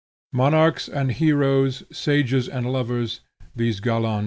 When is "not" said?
4.19-4.19